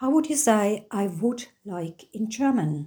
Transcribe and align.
How 0.00 0.10
would 0.10 0.30
you 0.30 0.36
say 0.36 0.86
I 0.92 1.08
would 1.08 1.48
like 1.64 2.06
in 2.14 2.30
German? 2.30 2.86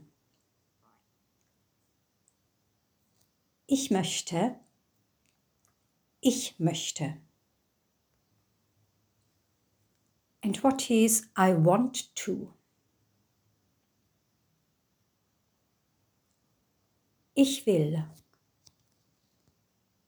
Ich 3.68 3.90
möchte. 3.92 4.56
Ich 6.22 6.58
möchte. 6.58 7.18
And 10.42 10.56
what 10.64 10.90
is 10.90 11.28
I 11.36 11.54
want 11.54 12.16
to? 12.16 12.54
Ich 17.36 17.66
will. 17.66 18.06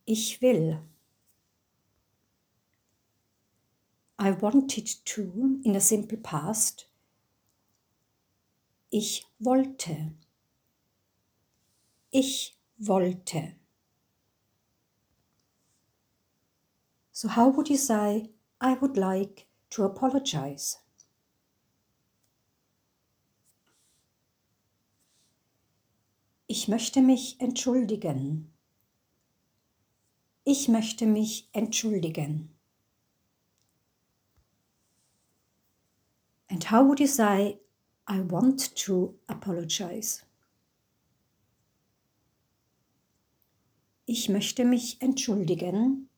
Ich 0.06 0.42
will. 0.42 0.80
I 4.18 4.32
wanted 4.32 4.88
to 5.04 5.60
in 5.66 5.76
a 5.76 5.82
simple 5.82 6.18
past. 6.18 6.86
Ich 8.96 9.26
wollte. 9.40 10.14
Ich 12.12 12.56
wollte. 12.78 13.56
So 17.12 17.28
how 17.28 17.50
would 17.50 17.70
you 17.70 17.76
say 17.76 18.30
I 18.62 18.76
would 18.80 18.96
like 18.96 19.48
to 19.72 19.84
apologize? 19.84 20.78
Ich 26.46 26.68
möchte 26.68 27.02
mich 27.02 27.42
entschuldigen. 27.42 28.54
Ich 30.44 30.68
möchte 30.68 31.08
mich 31.08 31.50
entschuldigen. 31.52 32.56
And 36.52 36.70
how 36.70 36.88
would 36.88 37.00
you 37.00 37.08
say 37.08 37.63
I 38.08 38.20
want 38.22 38.76
to 38.86 39.16
apologize. 39.28 40.24
Ich 44.06 44.28
möchte 44.28 44.66
mich 44.66 45.02
entschuldigen. 45.02 46.10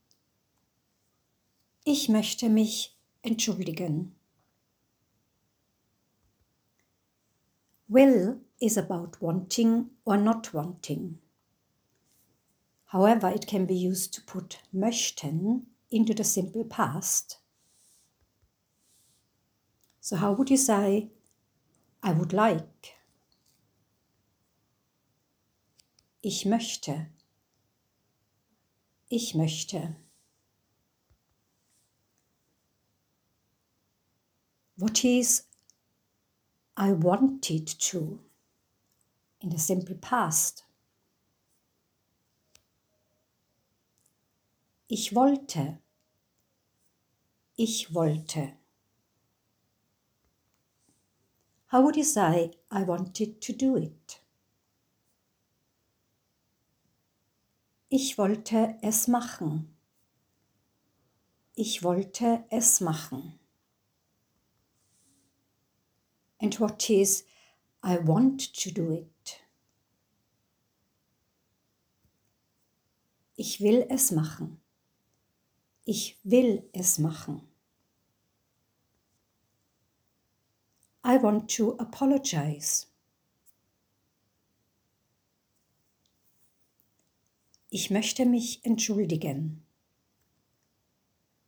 Ich 1.84 2.10
möchte 2.10 2.50
mich 2.50 2.98
entschuldigen. 3.22 4.16
Will 7.88 8.42
is 8.60 8.78
about 8.78 9.22
wanting 9.22 9.92
or 10.06 10.18
not 10.18 10.54
wanting. 10.54 11.20
However, 12.86 13.30
it 13.30 13.46
can 13.46 13.68
be 13.68 13.76
used 13.76 14.14
to 14.16 14.22
put 14.22 14.60
möchten 14.74 15.68
into 15.92 16.14
the 16.16 16.24
simple 16.24 16.64
past. 16.64 17.40
So, 20.02 20.16
how 20.16 20.34
would 20.34 20.50
you 20.50 20.58
say 20.58 21.12
I 22.06 22.12
would 22.12 22.34
like. 22.34 22.94
Ich 26.22 26.46
möchte. 26.46 27.08
Ich 29.10 29.34
möchte. 29.34 29.96
What 34.78 35.04
is 35.04 35.48
I 36.78 36.92
wanted 36.92 37.68
to 37.90 38.20
in 39.40 39.50
the 39.50 39.58
simple 39.58 39.96
past. 39.96 40.64
Ich 44.88 45.16
wollte. 45.16 45.80
Ich 47.56 47.96
wollte. 47.96 48.54
How 51.68 51.82
would 51.82 51.96
you 51.96 52.04
say, 52.04 52.52
I 52.72 52.84
wanted 52.84 53.42
to 53.42 53.54
do 53.54 53.76
it? 53.76 54.22
Ich 57.90 58.18
wollte 58.18 58.78
es 58.82 59.08
machen. 59.08 59.76
Ich 61.56 61.84
wollte 61.84 62.46
es 62.50 62.82
machen. 62.82 63.40
And 66.42 66.60
what 66.60 66.90
is, 66.90 67.24
I 67.82 67.98
want 67.98 68.54
to 68.62 68.72
do 68.72 68.92
it? 68.92 69.42
Ich 73.38 73.60
will 73.62 73.86
es 73.90 74.12
machen. 74.12 74.62
Ich 75.86 76.20
will 76.24 76.70
es 76.74 77.00
machen. 77.00 77.48
I 81.08 81.18
want 81.18 81.56
to 81.58 81.78
apologize. 81.78 82.88
Ich 87.70 87.92
möchte 87.92 88.26
mich 88.26 88.66
entschuldigen. 88.66 89.64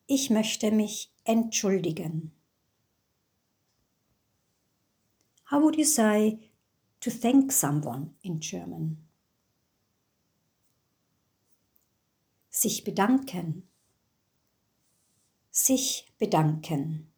Ich 0.06 0.30
möchte 0.30 0.70
mich 0.70 1.12
entschuldigen. 1.24 2.34
How 5.50 5.60
would 5.60 5.76
you 5.76 5.86
say 5.86 6.38
to 7.00 7.10
thank 7.10 7.52
someone 7.52 8.14
in 8.22 8.40
German? 8.40 9.08
Sich 12.52 12.84
bedanken. 12.84 13.68
Sich 15.50 16.06
bedanken. 16.20 17.12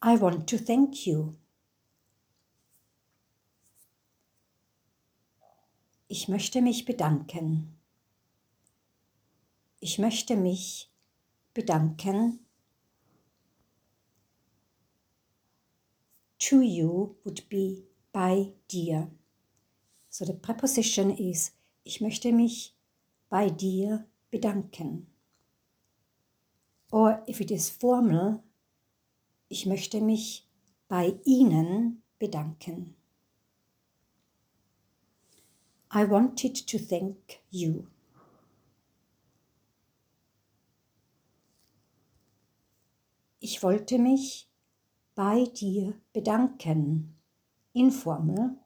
I 0.00 0.16
want 0.16 0.46
to 0.48 0.58
thank 0.58 1.06
you. 1.06 1.34
Ich 6.06 6.28
möchte 6.28 6.62
mich 6.62 6.84
bedanken. 6.84 7.76
Ich 9.80 9.98
möchte 9.98 10.36
mich 10.36 10.90
bedanken. 11.52 12.46
To 16.38 16.60
you 16.62 17.16
would 17.24 17.48
be 17.48 17.84
bei 18.12 18.54
dir. 18.70 19.10
So 20.08 20.24
the 20.24 20.32
preposition 20.32 21.10
is 21.10 21.52
ich 21.82 22.00
möchte 22.00 22.32
mich 22.32 22.76
bei 23.28 23.50
dir 23.50 24.06
bedanken. 24.30 25.08
Or 26.90 27.22
if 27.26 27.40
it 27.40 27.50
is 27.50 27.68
formal, 27.68 28.42
ich 29.48 29.66
möchte 29.66 30.00
mich 30.00 30.46
bei 30.88 31.18
Ihnen 31.24 32.02
bedanken. 32.18 32.94
I 35.92 36.08
wanted 36.08 36.66
to 36.66 36.78
thank 36.78 37.40
you. 37.50 37.86
Ich 43.40 43.62
wollte 43.62 43.98
mich 43.98 44.48
bei 45.14 45.44
dir 45.44 45.98
bedanken. 46.12 47.16
Informel. 47.72 48.58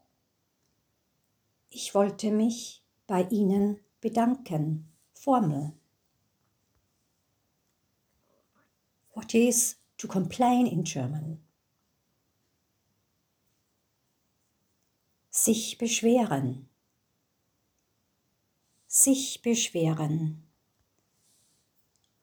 Ich 1.70 1.94
wollte 1.94 2.32
mich 2.32 2.82
bei 3.06 3.22
Ihnen 3.28 3.78
bedanken. 4.00 4.88
Formel. 5.14 5.72
What 9.14 9.34
is 9.34 9.81
to 10.02 10.08
complain 10.08 10.66
in 10.66 10.82
German. 10.82 11.38
Sich 15.30 15.78
beschweren. 15.78 16.68
Sich 18.88 19.42
beschweren. 19.42 20.42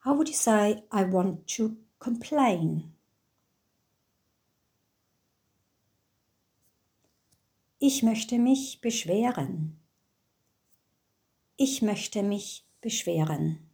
How 0.04 0.14
would 0.14 0.28
you 0.28 0.34
say 0.34 0.82
I 0.92 1.04
want 1.04 1.46
to 1.56 1.78
complain? 1.98 2.92
Ich 7.78 8.02
möchte 8.02 8.38
mich 8.38 8.82
beschweren. 8.82 9.80
Ich 11.56 11.80
möchte 11.80 12.22
mich 12.22 12.66
beschweren. 12.82 13.69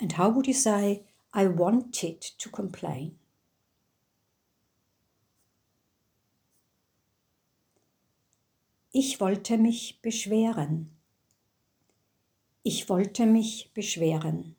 And 0.00 0.12
how 0.12 0.28
would 0.28 0.46
you 0.46 0.54
say, 0.54 1.04
I 1.34 1.46
wanted 1.46 2.20
to 2.20 2.48
complain? 2.50 3.18
Ich 8.92 9.20
wollte 9.20 9.58
mich 9.58 10.00
beschweren. 10.02 10.90
Ich 12.62 12.88
wollte 12.88 13.26
mich 13.26 13.70
beschweren. 13.74 14.57